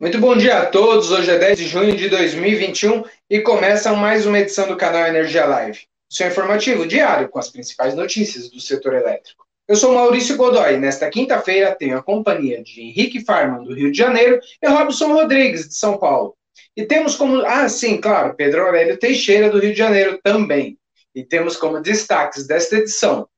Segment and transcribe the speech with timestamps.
[0.00, 1.12] Muito bom dia a todos.
[1.12, 5.46] Hoje é 10 de junho de 2021 e começa mais uma edição do canal Energia
[5.46, 5.86] Live.
[6.10, 9.46] Seu informativo diário com as principais notícias do setor elétrico.
[9.68, 13.96] Eu sou Maurício Godoy nesta quinta-feira tenho a companhia de Henrique Farman, do Rio de
[13.96, 16.36] Janeiro, e Robson Rodrigues, de São Paulo.
[16.76, 17.42] E temos como.
[17.46, 20.76] Ah, sim, claro, Pedro Aurélio Teixeira, do Rio de Janeiro, também.
[21.14, 23.28] E temos como destaques desta edição.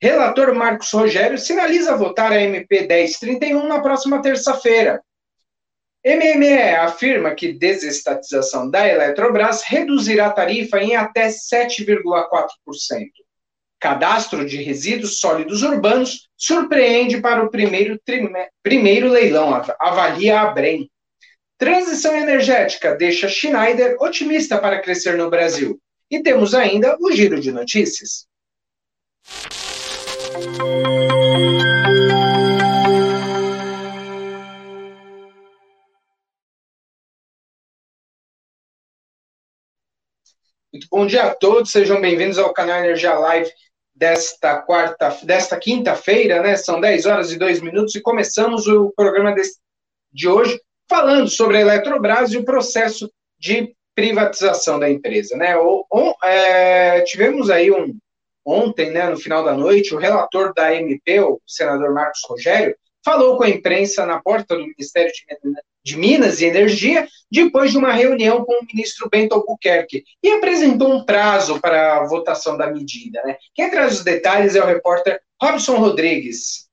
[0.00, 5.02] Relator Marcos Rogério sinaliza votar a MP 1031 na próxima terça-feira.
[6.06, 12.00] MME afirma que desestatização da Eletrobras reduzirá a tarifa em até 7,4%.
[13.80, 18.00] Cadastro de resíduos sólidos urbanos surpreende para o primeiro,
[18.62, 20.88] primeiro leilão, avalia a Brem.
[21.58, 25.76] Transição energética deixa Schneider otimista para crescer no Brasil.
[26.08, 28.28] E temos ainda o giro de notícias.
[40.76, 43.50] Muito bom dia a todos, sejam bem-vindos ao canal Energia Live
[43.94, 46.54] desta quarta, desta quinta-feira, né?
[46.54, 49.34] São 10 horas e 2 minutos e começamos o programa
[50.12, 55.56] de hoje falando sobre a Eletrobras e o processo de privatização da empresa, né?
[55.56, 57.96] O, o, é, tivemos aí um
[58.44, 63.38] ontem, né, no final da noite, o relator da MP, o senador Marcos Rogério, falou
[63.38, 65.24] com a imprensa na porta do Ministério de
[65.86, 70.92] de Minas e Energia, depois de uma reunião com o ministro Bento Albuquerque, e apresentou
[70.92, 73.22] um prazo para a votação da medida.
[73.22, 73.36] Né?
[73.54, 76.66] Quem traz os detalhes é o repórter Robson Rodrigues.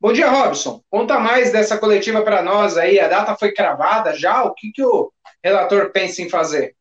[0.00, 0.82] Bom dia, Robson.
[0.88, 2.98] Conta mais dessa coletiva para nós aí.
[2.98, 4.42] A data foi cravada já?
[4.44, 5.12] O que, que o
[5.44, 6.74] relator pensa em fazer?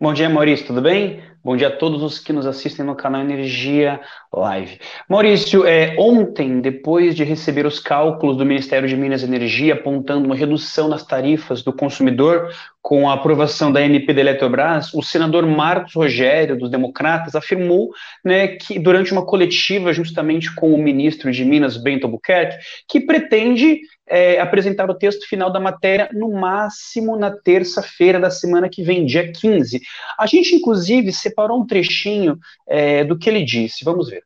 [0.00, 1.22] Bom dia, Maurício, tudo bem?
[1.48, 4.78] Bom dia a todos os que nos assistem no canal Energia Live.
[5.08, 10.26] Maurício, é, ontem, depois de receber os cálculos do Ministério de Minas e Energia apontando
[10.26, 15.46] uma redução nas tarifas do consumidor com a aprovação da MP da Eletrobras, o senador
[15.46, 17.90] Marcos Rogério, dos Democratas, afirmou
[18.24, 22.56] né, que durante uma coletiva, justamente com o ministro de Minas, Bento Albuquerque,
[22.88, 28.68] que pretende é, apresentar o texto final da matéria no máximo na terça-feira da semana
[28.68, 29.80] que vem, dia 15.
[30.18, 33.84] A gente, inclusive, separou um trechinho é, do que ele disse.
[33.84, 34.22] Vamos ver.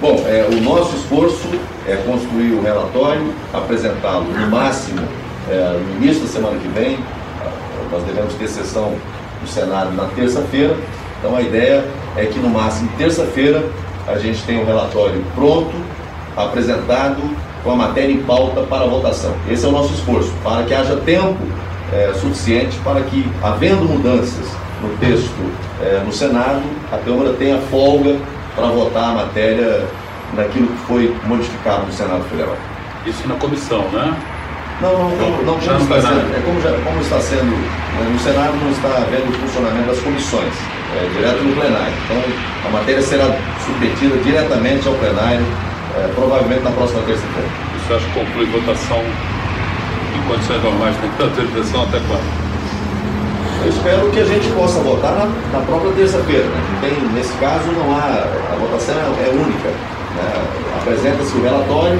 [0.00, 1.48] Bom, é, o nosso esforço
[1.88, 5.00] é construir o relatório, apresentá-lo no máximo
[5.48, 6.98] é, no início da semana que vem.
[7.90, 8.94] Nós devemos ter sessão
[9.40, 10.76] no Senado na terça-feira.
[11.18, 11.84] Então a ideia
[12.16, 13.64] é que no máximo terça-feira
[14.06, 15.72] a gente tenha o relatório pronto,
[16.36, 17.22] apresentado
[17.62, 19.34] com a matéria em pauta para votação.
[19.50, 21.38] Esse é o nosso esforço, para que haja tempo
[21.92, 24.46] é, suficiente para que, havendo mudanças
[24.82, 25.32] no texto
[25.80, 26.62] é, no Senado,
[26.92, 28.16] a Câmara tenha folga
[28.54, 29.84] para votar a matéria
[30.34, 32.56] naquilo que foi modificado no Senado Federal.
[33.06, 34.14] Isso na comissão, né?
[34.80, 38.54] Não, não, não, não, está sendo, é como, já, como está sendo, né, no Senado
[38.56, 40.52] não está havendo o funcionamento das comissões,
[40.96, 41.94] é, direto no plenário.
[42.04, 42.22] Então,
[42.66, 45.46] a matéria será submetida diretamente ao plenário
[45.96, 47.48] é, provavelmente na próxima terça-feira.
[47.78, 52.44] Isso acho que conclui votação em condições normais, tem tanta autorização até quando?
[53.64, 56.44] Eu espero que a gente possa votar na, na própria terça-feira.
[56.44, 56.60] Né?
[56.82, 58.26] Tem, nesse caso, não há.
[58.52, 59.68] A votação é, é única.
[59.68, 60.26] Né?
[60.80, 61.98] Apresenta-se o relatório,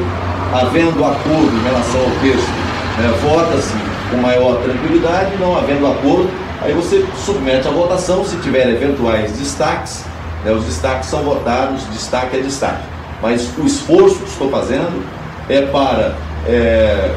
[0.52, 2.50] havendo acordo em relação ao texto,
[2.98, 3.14] né?
[3.22, 3.74] vota-se
[4.10, 10.04] com maior tranquilidade, não havendo acordo, aí você submete à votação, se tiver eventuais destaques,
[10.44, 10.52] né?
[10.52, 12.94] os destaques são votados, destaque é destaque
[13.24, 15.02] mas o esforço que estou fazendo
[15.48, 16.14] é para
[16.46, 17.14] é,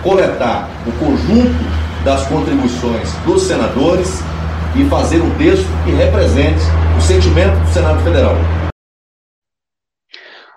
[0.00, 1.64] coletar o conjunto
[2.04, 4.22] das contribuições dos senadores
[4.76, 6.60] e fazer um texto que represente
[6.96, 8.36] o sentimento do Senado Federal.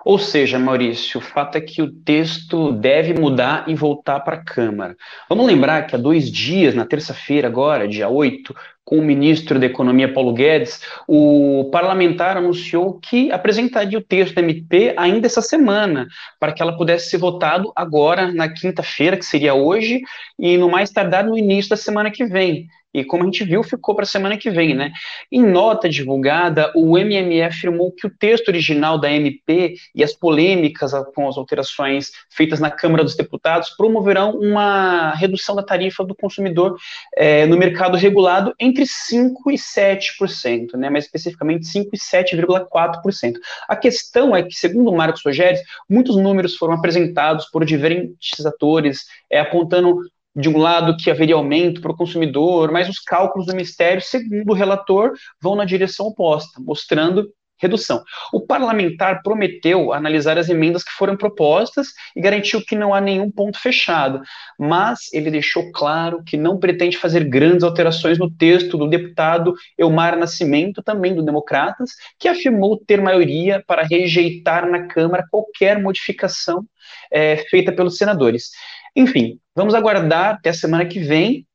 [0.09, 4.44] Ou seja, Maurício, o fato é que o texto deve mudar e voltar para a
[4.44, 4.97] Câmara.
[5.30, 9.68] Vamos lembrar que há dois dias, na terça-feira, agora, dia 8, com o ministro da
[9.68, 16.08] Economia Paulo Guedes, o parlamentar anunciou que apresentaria o texto da MP ainda essa semana,
[16.40, 20.01] para que ela pudesse ser votado agora, na quinta-feira, que seria hoje,
[20.39, 22.68] e no mais tardar no início da semana que vem.
[22.94, 24.91] E como a gente viu, ficou para a semana que vem, né?
[25.31, 30.91] Em nota divulgada, o MME afirmou que o texto original da MP e as polêmicas
[31.13, 36.77] com as alterações feitas na Câmara dos Deputados promoverão uma redução da tarifa do consumidor
[37.15, 40.89] é, no mercado regulado entre 5% e 7%, né?
[40.89, 43.33] Mais especificamente 5% e 7,4%.
[43.68, 49.06] A questão é que, segundo o Marcos Rogério, muitos números foram apresentados por diferentes atores,
[49.30, 50.00] é, apontando
[50.36, 54.50] de um lado que haveria aumento para o consumidor, mas os cálculos do Ministério, segundo
[54.52, 57.28] o relator, vão na direção oposta, mostrando
[57.60, 58.02] redução.
[58.34, 63.30] O parlamentar prometeu analisar as emendas que foram propostas e garantiu que não há nenhum
[63.30, 64.22] ponto fechado,
[64.58, 70.18] mas ele deixou claro que não pretende fazer grandes alterações no texto do deputado Elmar
[70.18, 76.64] Nascimento, também do Democratas, que afirmou ter maioria para rejeitar na Câmara qualquer modificação
[77.12, 78.50] é, feita pelos senadores.
[78.95, 81.45] Enfim, vamos aguardar até a semana que vem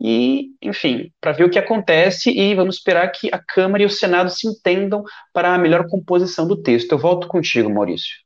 [0.00, 3.90] e, enfim, para ver o que acontece e vamos esperar que a Câmara e o
[3.90, 6.92] Senado se entendam para a melhor composição do texto.
[6.92, 8.24] Eu volto contigo, Maurício.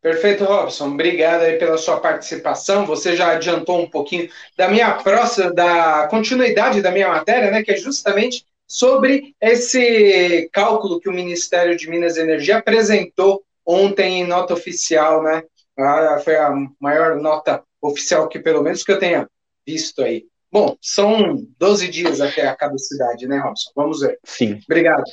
[0.00, 0.88] Perfeito, Robson.
[0.88, 2.86] Obrigado aí pela sua participação.
[2.86, 7.72] Você já adiantou um pouquinho da minha próxima, da continuidade da minha matéria, né, que
[7.72, 14.26] é justamente sobre esse cálculo que o Ministério de Minas e Energia apresentou ontem em
[14.26, 15.42] nota oficial, né?
[15.78, 19.28] Ah, foi a maior nota oficial que pelo menos que eu tenha
[19.66, 20.26] visto aí.
[20.50, 23.70] Bom, são 12 dias até a caducidade, né, Robson?
[23.76, 24.18] Vamos ver.
[24.24, 24.58] Sim.
[24.64, 25.04] Obrigado.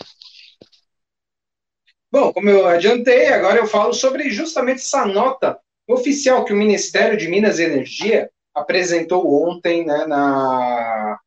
[2.12, 7.18] Bom, como eu adiantei, agora eu falo sobre justamente essa nota oficial que o Ministério
[7.18, 11.20] de Minas e Energia apresentou ontem né, na,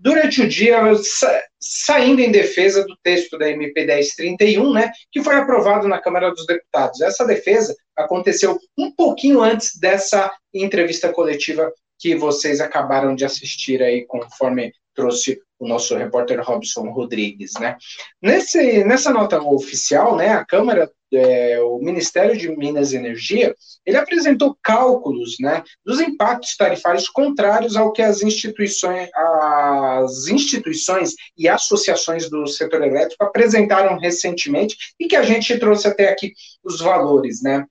[0.00, 5.36] durante o dia, sa saindo em defesa do texto da MP 1031, né, que foi
[5.36, 7.00] aprovado na Câmara dos Deputados.
[7.00, 14.04] Essa defesa aconteceu um pouquinho antes dessa entrevista coletiva que vocês acabaram de assistir aí,
[14.06, 17.76] conforme trouxe o nosso repórter Robson Rodrigues, né?
[18.20, 23.54] Nesse, nessa nota oficial, né, a Câmara, é, o Ministério de Minas e Energia,
[23.86, 31.48] ele apresentou cálculos, né, dos impactos tarifários contrários ao que as instituições, as instituições e
[31.48, 36.32] associações do setor elétrico apresentaram recentemente e que a gente trouxe até aqui
[36.64, 37.64] os valores, né?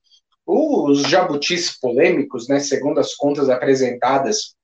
[0.46, 4.54] Os jabutis polêmicos, né, segundo as contas apresentadas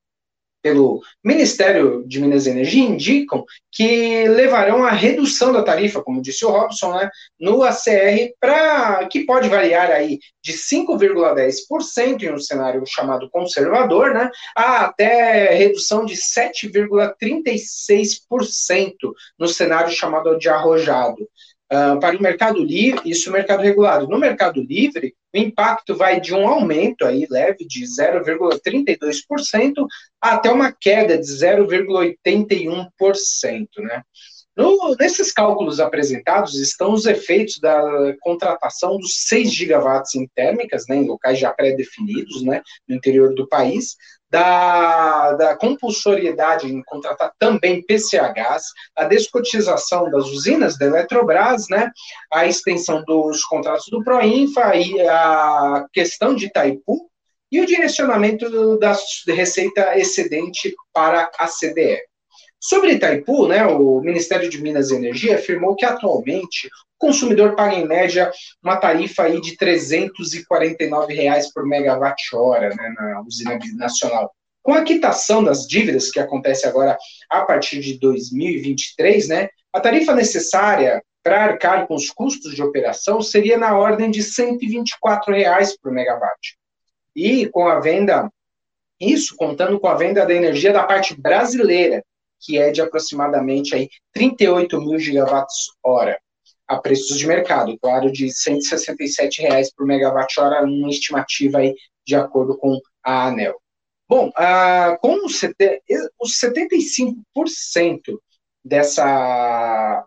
[0.69, 3.43] pelo Ministério de Minas e Energia, indicam
[3.73, 7.09] que levarão à redução da tarifa, como disse o Robson, né,
[7.41, 14.31] no ACR, para que pode variar aí de 5,10% em um cenário chamado conservador, né,
[14.55, 18.93] a até redução de 7,36%
[19.39, 21.27] no cenário chamado de arrojado.
[21.71, 24.09] Uh, para o mercado livre, isso o mercado regulado.
[24.09, 29.87] No mercado livre, o impacto vai de um aumento aí leve de 0,32%
[30.19, 34.03] até uma queda de 0,81%, né?
[34.99, 37.81] Nesses cálculos apresentados estão os efeitos da
[38.21, 43.47] contratação dos 6 gigawatts em térmicas, né, em locais já pré-definidos, né, no interior do
[43.47, 43.95] país,
[44.31, 48.65] da, da compulsoriedade em contratar também PCHs,
[48.97, 51.91] a descotização das usinas da Eletrobras, né,
[52.33, 57.09] a extensão dos contratos do Proinfa e a questão de Itaipu
[57.51, 58.95] e o direcionamento da
[59.29, 61.99] receita excedente para a CDE.
[62.61, 67.87] Sobre Itaipu, né, o Ministério de Minas e Energia afirmou que atualmente consumidor paga em
[67.87, 68.31] média
[68.63, 74.33] uma tarifa aí de 349 reais por megawatt-hora né, na usina nacional.
[74.63, 76.99] Com a quitação das dívidas, que acontece agora
[77.31, 83.21] a partir de 2023, né, a tarifa necessária para arcar com os custos de operação
[83.21, 86.57] seria na ordem de 124 reais por megawatt.
[87.15, 88.31] E com a venda,
[89.01, 92.03] isso contando com a venda da energia da parte brasileira,
[92.41, 96.19] que é de aproximadamente aí 38 mil gigawatts-hora,
[96.69, 101.75] a preços de mercado, claro, de 167 reais por megawatt-hora, uma estimativa aí
[102.07, 103.61] de acordo com a ANEL.
[104.09, 105.41] Bom, ah, com os,
[106.21, 108.19] os 75%
[108.65, 110.05] dessa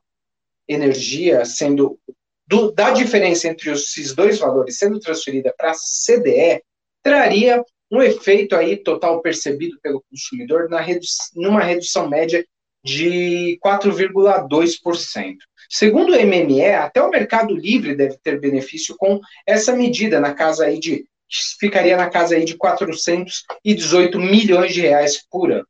[0.68, 2.00] energia sendo
[2.48, 6.62] do, da diferença entre esses dois valores sendo transferida para a CDE,
[7.02, 12.46] traria um efeito aí total percebido pelo consumidor na redu numa redução média
[12.84, 15.36] de 4,2%.
[15.74, 20.66] Segundo o MME, até o Mercado Livre deve ter benefício com essa medida na casa
[20.66, 21.06] aí de
[21.58, 25.66] ficaria na casa aí de 418 milhões de reais por ano.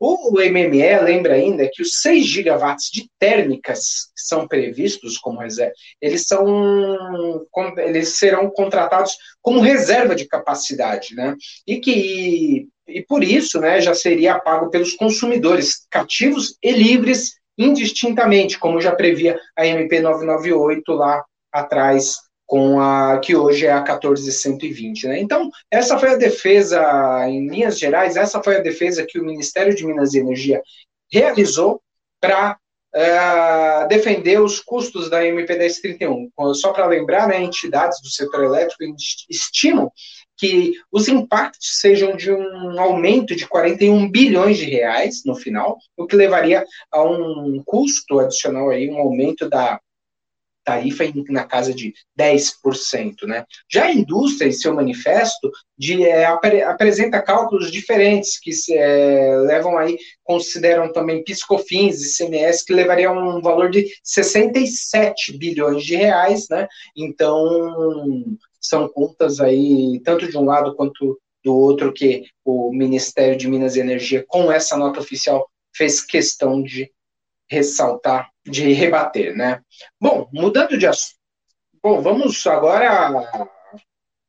[0.00, 5.74] O MME lembra ainda que os 6 gigawatts de térmicas que são previstos como reserva,
[6.00, 7.46] eles são
[7.78, 11.36] eles serão contratados como reserva de capacidade, né?
[11.64, 18.58] E que e por isso, né, já seria pago pelos consumidores cativos e livres indistintamente,
[18.58, 25.06] como já previa a MP 998 lá atrás com a que hoje é a 14120,
[25.06, 25.20] né?
[25.20, 26.82] Então, essa foi a defesa
[27.28, 30.60] em linhas gerais, essa foi a defesa que o Ministério de Minas e Energia
[31.12, 31.80] realizou
[32.20, 32.56] para
[32.94, 36.30] uh, defender os custos da MP 1031.
[36.54, 38.82] Só para lembrar, né, entidades do setor elétrico
[39.28, 39.90] estimam
[40.36, 46.06] que os impactos sejam de um aumento de 41 bilhões de reais no final, o
[46.06, 49.78] que levaria a um custo adicional aí, um aumento da
[50.64, 53.26] tarifa na casa de 10%.
[53.26, 53.44] Né?
[53.70, 59.36] Já a indústria, em seu manifesto, de, é, apre, apresenta cálculos diferentes, que se, é,
[59.38, 65.96] levam aí, consideram também piscofins e CMS, que levariam um valor de 67 bilhões de
[65.96, 66.68] reais, né?
[66.96, 73.48] Então, são contas aí, tanto de um lado quanto do outro, que o Ministério de
[73.48, 76.90] Minas e Energia, com essa nota oficial, fez questão de
[77.50, 79.60] ressaltar, de rebater, né?
[80.00, 81.18] Bom, mudando de assunto.
[81.82, 83.48] Bom, vamos agora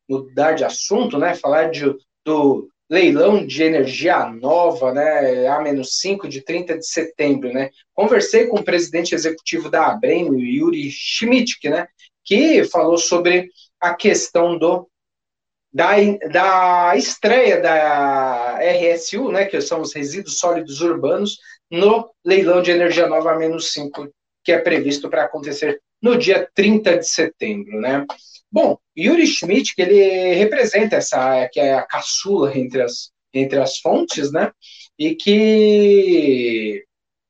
[0.08, 1.34] mudar de assunto, né?
[1.34, 5.46] Falar de, do leilão de energia nova, né?
[5.46, 7.70] A-5 de 30 de setembro, né?
[7.94, 11.86] Conversei com o presidente executivo da Abrem, o Yuri Schmidt, né?
[12.24, 13.50] Que falou sobre
[13.80, 14.88] a questão do
[15.72, 15.92] da,
[16.30, 21.38] da estreia da RSU, né, que são os resíduos sólidos urbanos,
[21.72, 24.08] no leilão de energia nova menos 5,
[24.44, 28.04] que é previsto para acontecer no dia 30 de setembro, né?
[28.50, 33.78] Bom, Yuri Schmidt, que ele representa essa, que é a caçula entre as, entre as
[33.78, 34.52] fontes, né?
[34.98, 36.84] E que,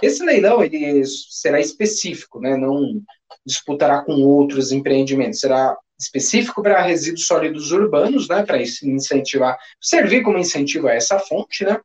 [0.01, 2.57] Esse leilão ele será específico, né?
[2.57, 3.03] Não
[3.45, 10.39] disputará com outros empreendimentos, será específico para resíduos sólidos urbanos, né, para incentivar, servir como
[10.39, 11.81] incentivo a essa fonte, né.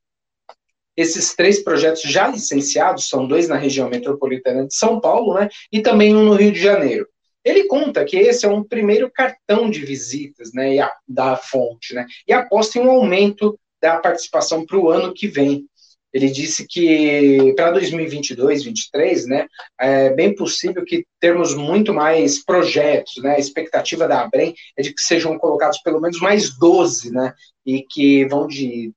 [0.96, 5.82] Esses três projetos já licenciados, são dois na região metropolitana de São Paulo, né, e
[5.82, 7.08] também um no Rio de Janeiro.
[7.46, 10.76] Ele conta que esse é um primeiro cartão de visitas, né,
[11.08, 15.66] da fonte, né, e aposta em um aumento da participação para o ano que vem.
[16.14, 19.48] Ele disse que para 2022, 2023, né,
[19.80, 23.36] é bem possível que termos muito mais projetos, né?
[23.36, 27.34] A expectativa da Abrem é de que sejam colocados pelo menos mais 12, né?
[27.66, 28.94] E que vão de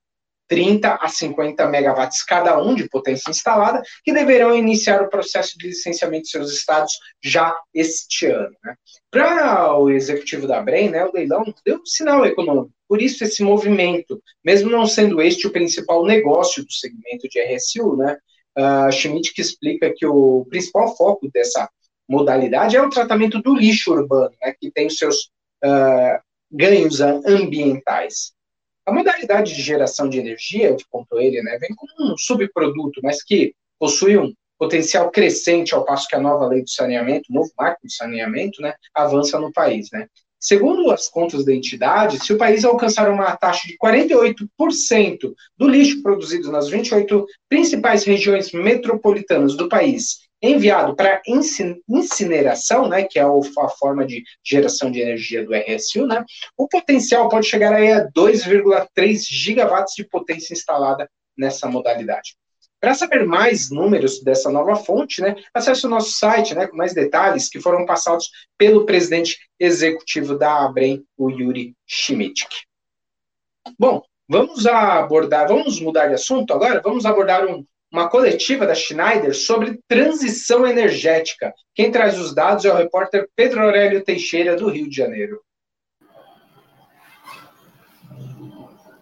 [0.50, 5.68] 30 a 50 megawatts cada um de potência instalada, que deverão iniciar o processo de
[5.68, 6.92] licenciamento de seus estados
[7.22, 8.54] já este ano.
[8.64, 8.74] Né?
[9.12, 13.44] Para o executivo da Brem, né, o leilão deu um sinal econômico, por isso esse
[13.44, 18.18] movimento, mesmo não sendo este o principal negócio do segmento de RSU, né,
[18.92, 21.70] Schmidt que explica que o principal foco dessa
[22.08, 25.30] modalidade é o tratamento do lixo urbano, né, que tem os seus
[25.64, 28.32] uh, ganhos ambientais.
[28.86, 33.22] A modalidade de geração de energia, que contou ele, né, vem como um subproduto, mas
[33.22, 37.50] que possui um potencial crescente ao passo que a nova lei do saneamento, o novo
[37.58, 40.06] marco do saneamento, né, avança no país, né.
[40.38, 46.02] Segundo as contas da entidade, se o país alcançar uma taxa de 48% do lixo
[46.02, 51.20] produzido nas 28 principais regiões metropolitanas do país enviado para
[51.88, 56.24] incineração, né, que é a forma de geração de energia do RSU, né,
[56.56, 62.36] o potencial pode chegar aí a 2,3 gigawatts de potência instalada nessa modalidade.
[62.80, 66.94] Para saber mais números dessa nova fonte, né, acesse o nosso site né, com mais
[66.94, 72.46] detalhes que foram passados pelo presidente executivo da Abrem, o Yuri Schmidt.
[73.78, 79.34] Bom, vamos abordar, vamos mudar de assunto agora, vamos abordar um, uma coletiva da Schneider
[79.34, 81.52] sobre transição energética.
[81.74, 85.40] Quem traz os dados é o repórter Pedro Aurélio Teixeira, do Rio de Janeiro.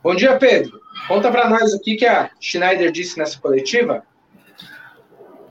[0.02, 0.80] Bom dia, Pedro.
[1.06, 4.02] Conta para nós o que, que a Schneider disse nessa coletiva.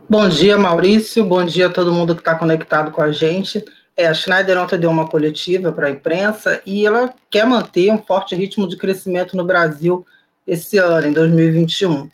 [0.10, 1.24] Bom dia, Maurício.
[1.24, 3.64] Bom dia a todo mundo que está conectado com a gente.
[3.96, 7.98] É, a Schneider ontem deu uma coletiva para a imprensa e ela quer manter um
[7.98, 10.06] forte ritmo de crescimento no Brasil
[10.46, 12.10] esse ano, em 2021.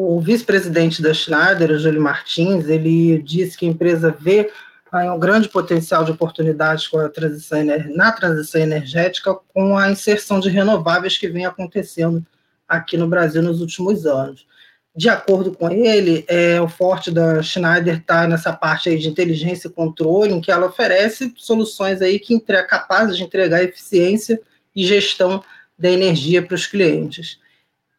[0.00, 4.48] O vice-presidente da Schneider, Júlio Martins, ele disse que a empresa vê
[4.92, 7.58] aí, um grande potencial de oportunidades transição,
[7.96, 12.24] na transição energética com a inserção de renováveis que vem acontecendo
[12.68, 14.46] aqui no Brasil nos últimos anos.
[14.94, 19.66] De acordo com ele, é, o forte da Schneider está nessa parte aí de inteligência
[19.66, 24.40] e controle, em que ela oferece soluções aí que entre, capazes de entregar eficiência
[24.76, 25.42] e gestão
[25.76, 27.40] da energia para os clientes.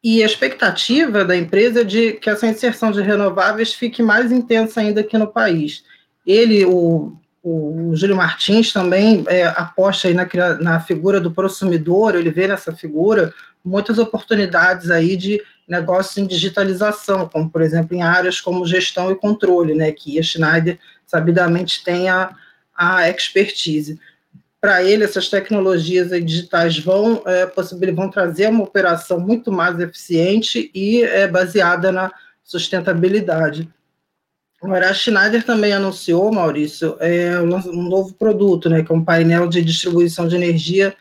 [0.02, 4.80] E a expectativa da empresa é de que essa inserção de renováveis fique mais intensa
[4.80, 5.84] ainda aqui no país.
[6.26, 10.26] Ele, o, o Júlio Martins, também é, aposta aí na,
[10.60, 17.28] na figura do consumidor, ele vê nessa figura muitas oportunidades aí de negócios em digitalização,
[17.28, 22.08] como, por exemplo, em áreas como gestão e controle, né, que a Schneider, sabidamente, tem
[22.08, 22.34] a,
[22.74, 24.00] a expertise
[24.60, 27.50] para ele, essas tecnologias digitais vão, é,
[27.92, 32.12] vão trazer uma operação muito mais eficiente e é, baseada na
[32.44, 33.68] sustentabilidade.
[34.62, 39.48] Agora, a Schneider também anunciou, Maurício, é, um novo produto, né, que é um painel
[39.48, 40.94] de distribuição de energia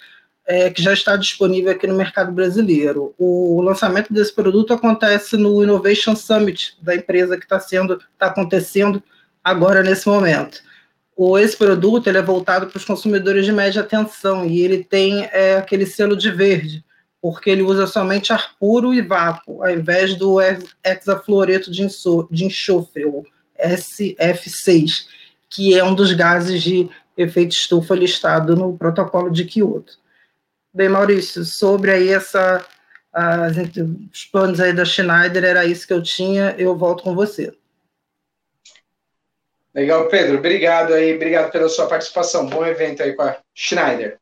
[0.48, 3.14] é, que já está disponível aqui no mercado brasileiro.
[3.18, 9.04] O lançamento desse produto acontece no Innovation Summit da empresa que está sendo, está acontecendo
[9.44, 10.69] agora nesse momento
[11.22, 15.26] o, esse produto ele é voltado para os consumidores de média tensão e ele tem
[15.34, 16.82] é, aquele selo de verde,
[17.22, 20.38] porque ele usa somente ar puro e vácuo, ao invés do
[20.82, 21.86] hexafluoreto de,
[22.32, 23.26] de enxofre, o
[23.62, 25.08] SF6,
[25.50, 29.98] que é um dos gases de efeito estufa listado no protocolo de Kyoto.
[30.74, 32.66] Bem, Maurício, sobre aí essa,
[33.12, 33.58] as,
[34.14, 37.54] os planos aí da Schneider, era isso que eu tinha, eu volto com você.
[39.80, 40.40] Legal, Pedro.
[40.40, 42.46] Obrigado aí, obrigado pela sua participação.
[42.48, 44.18] Bom evento aí com a Schneider.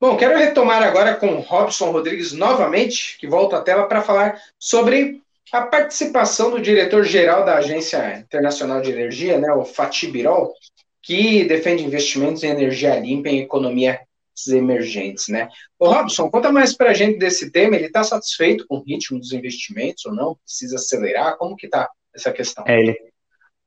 [0.00, 5.20] Bom, quero retomar agora com Robson Rodrigues novamente, que volta à tela para falar sobre
[5.50, 10.54] a participação do diretor-geral da Agência Internacional de Energia, né, o Fatih Birol,
[11.02, 13.98] que defende investimentos em energia limpa em economias
[14.46, 15.48] emergentes, né?
[15.76, 17.74] O Robson, conta mais para a gente desse tema.
[17.74, 20.36] Ele está satisfeito com o ritmo dos investimentos ou não?
[20.44, 21.36] Precisa acelerar?
[21.36, 22.64] Como que está essa questão?
[22.66, 23.13] É, ele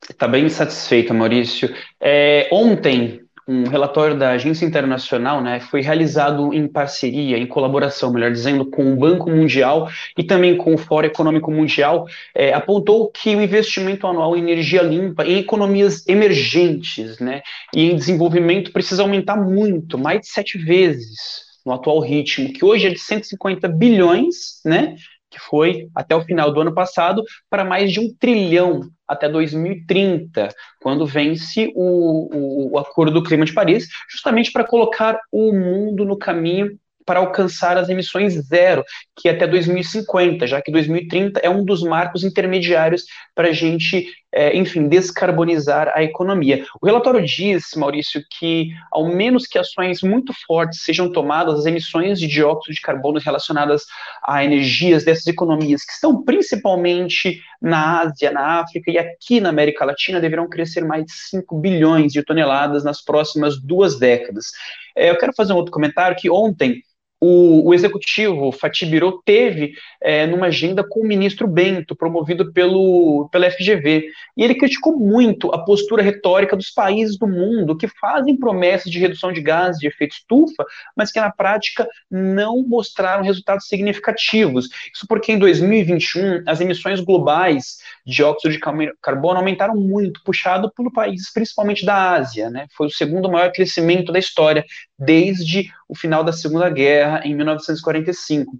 [0.03, 1.73] Está bem satisfeito, Maurício.
[1.99, 8.31] É, ontem, um relatório da Agência Internacional né, foi realizado em parceria, em colaboração, melhor
[8.31, 13.35] dizendo, com o Banco Mundial e também com o Fórum Econômico Mundial, é, apontou que
[13.35, 17.41] o investimento anual em energia limpa, em economias emergentes né,
[17.73, 22.87] e em desenvolvimento precisa aumentar muito, mais de sete vezes no atual ritmo, que hoje
[22.87, 24.95] é de 150 bilhões, né,
[25.37, 30.49] que foi até o final do ano passado, para mais de um trilhão até 2030,
[30.81, 36.03] quando vence o, o, o Acordo do Clima de Paris, justamente para colocar o mundo
[36.03, 38.83] no caminho para alcançar as emissões zero,
[39.15, 44.05] que é até 2050, já que 2030 é um dos marcos intermediários para a gente,
[44.33, 46.65] é, enfim, descarbonizar a economia.
[46.81, 52.19] O relatório diz, Maurício, que ao menos que ações muito fortes sejam tomadas, as emissões
[52.19, 53.83] de dióxido de carbono relacionadas
[54.23, 59.85] a energias dessas economias, que estão principalmente na Ásia, na África e aqui na América
[59.85, 64.47] Latina, deverão crescer mais de 5 bilhões de toneladas nas próximas duas décadas.
[64.95, 66.81] É, eu quero fazer um outro comentário que ontem
[67.19, 73.27] o, o executivo Fatih Birol teve é, numa agenda com o ministro Bento, promovido pelo,
[73.31, 74.07] pela FGV.
[74.35, 78.99] E ele criticou muito a postura retórica dos países do mundo que fazem promessas de
[78.99, 80.63] redução de gases de efeito estufa,
[80.95, 84.69] mas que na prática não mostraram resultados significativos.
[84.93, 87.77] Isso porque em 2021 as emissões globais
[88.07, 88.59] dióxido de
[89.01, 92.49] carbono aumentaram muito, puxado por países principalmente da Ásia.
[92.49, 92.65] Né?
[92.75, 94.65] Foi o segundo maior crescimento da história
[94.97, 98.57] desde o final da Segunda Guerra, em 1945.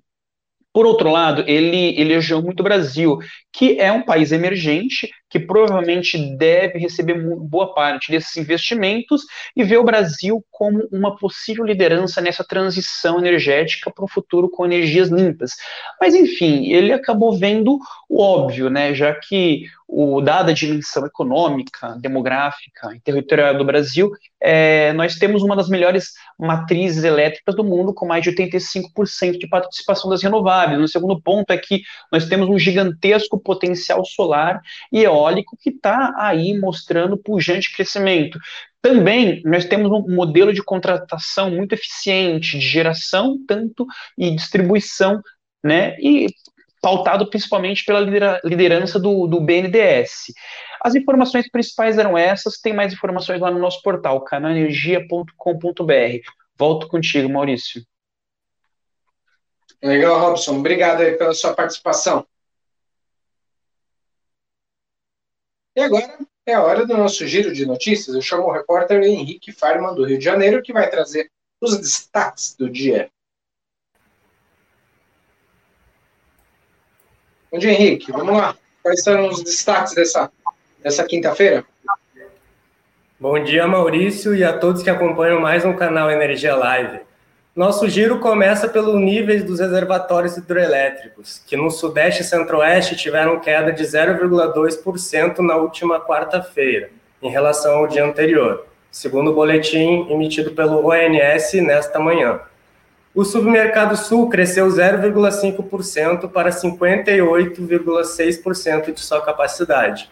[0.74, 3.18] Por outro lado, ele elegeu muito o Brasil,
[3.52, 9.24] que é um país emergente, que provavelmente deve receber boa parte desses investimentos
[9.56, 14.66] e vê o Brasil como uma possível liderança nessa transição energética para um futuro com
[14.66, 15.52] energias limpas.
[16.00, 17.78] Mas, enfim, ele acabou vendo
[18.10, 24.12] o óbvio, né, já que o, dada a dimensão econômica, demográfica e territorial do Brasil,
[24.40, 29.48] é, nós temos uma das melhores matrizes elétricas do mundo, com mais de 85% de
[29.48, 30.80] participação das renováveis.
[30.82, 34.62] O segundo ponto é que nós temos um gigantesco potencial solar
[34.92, 38.40] e eólico que está aí mostrando pujante crescimento.
[38.82, 43.86] Também nós temos um modelo de contratação muito eficiente, de geração tanto
[44.18, 45.22] e distribuição,
[45.64, 45.98] né?
[46.00, 46.28] E
[46.82, 48.00] pautado principalmente pela
[48.44, 50.32] liderança do, do BNDES.
[50.82, 56.32] As informações principais eram essas, tem mais informações lá no nosso portal, canalenergia.com.br.
[56.56, 57.82] Volto contigo, Maurício.
[59.84, 60.58] Legal, Robson.
[60.58, 62.26] Obrigado pela sua participação.
[65.78, 68.16] E agora é a hora do nosso giro de notícias.
[68.16, 71.30] Eu chamo o repórter Henrique Farman, do Rio de Janeiro, que vai trazer
[71.62, 73.12] os destaques do dia.
[77.52, 78.12] Bom dia, Henrique.
[78.12, 78.58] Vamos lá.
[78.82, 80.32] Quais são os destaques dessa,
[80.82, 81.64] dessa quinta-feira?
[83.20, 87.07] Bom dia, Maurício, e a todos que acompanham mais um canal Energia Live.
[87.58, 93.72] Nosso giro começa pelos níveis dos reservatórios hidroelétricos, que no Sudeste e Centro-Oeste tiveram queda
[93.72, 100.86] de 0,2% na última quarta-feira, em relação ao dia anterior, segundo o boletim emitido pelo
[100.86, 102.42] ONS nesta manhã.
[103.16, 110.12] O submercado sul cresceu 0,5% para 58,6% de sua capacidade.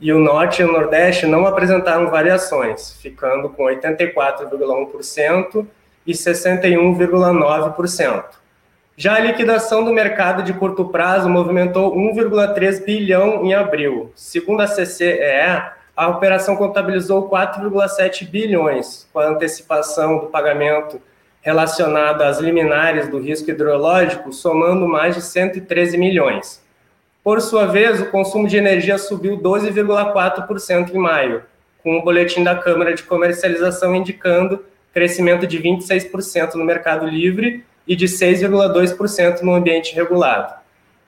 [0.00, 5.68] E o norte e o nordeste não apresentaram variações, ficando com 84,1%
[6.10, 8.24] e 61,9%.
[8.96, 14.12] Já a liquidação do mercado de curto prazo movimentou 1,3 bilhão em abril.
[14.14, 21.00] Segundo a CCEE, a operação contabilizou 4,7 bilhões, com a antecipação do pagamento
[21.40, 26.62] relacionado às liminares do risco hidrológico, somando mais de 113 milhões.
[27.22, 31.42] Por sua vez, o consumo de energia subiu 12,4% em maio,
[31.82, 37.94] com o boletim da Câmara de Comercialização indicando crescimento de 26% no mercado livre e
[37.96, 40.54] de 6,2% no ambiente regulado.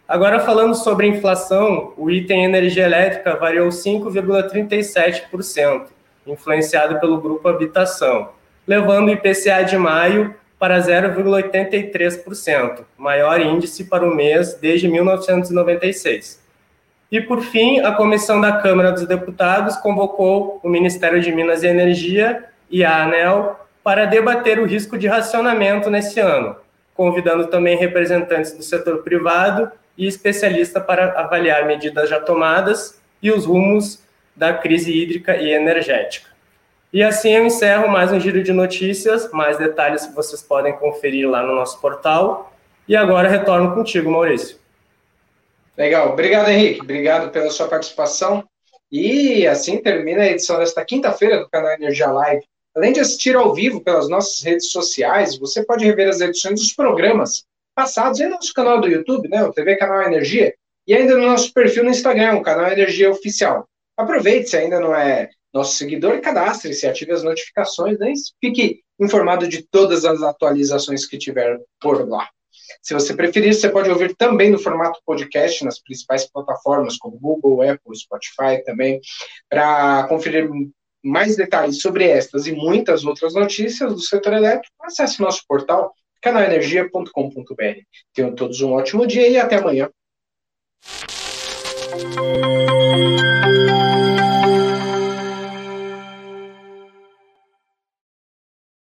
[0.08, 5.86] Agora, falando sobre inflação, o item energia elétrica variou 5,37%,
[6.26, 8.30] influenciado pelo grupo Habitação,
[8.66, 16.40] levando o IPCA de maio para 0,83%, maior índice para o mês desde 1996.
[17.10, 21.66] E, por fim, a comissão da Câmara dos Deputados convocou o Ministério de Minas e
[21.66, 26.56] Energia e a ANEL para debater o risco de racionamento nesse ano,
[26.94, 33.44] convidando também representantes do setor privado e especialistas para avaliar medidas já tomadas e os
[33.46, 34.02] rumos
[34.34, 36.30] da crise hídrica e energética.
[36.92, 41.42] E assim eu encerro mais um giro de notícias, mais detalhes vocês podem conferir lá
[41.42, 42.52] no nosso portal.
[42.86, 44.58] E agora retorno contigo, Maurício.
[45.76, 48.44] Legal, obrigado Henrique, obrigado pela sua participação.
[48.90, 52.44] E assim termina a edição desta quinta-feira do canal Energia Live.
[52.74, 56.72] Além de assistir ao vivo pelas nossas redes sociais, você pode rever as edições dos
[56.72, 60.54] programas passados em nosso canal do YouTube, né, o TV Canal Energia,
[60.86, 63.68] e ainda no nosso perfil no Instagram, o Canal Energia Oficial.
[63.96, 69.62] Aproveite, se ainda não é nosso seguidor, cadastre-se, ative as notificações, né, fique informado de
[69.70, 72.28] todas as atualizações que tiver por lá.
[72.80, 77.62] Se você preferir, você pode ouvir também no formato podcast nas principais plataformas, como Google,
[77.62, 79.00] Apple, Spotify também,
[79.48, 80.48] para conferir
[81.02, 87.80] mais detalhes sobre estas e muitas outras notícias do setor elétrico, acesse nosso portal canalenergia.com.br.
[88.14, 89.90] Tenham todos um ótimo dia e até amanhã.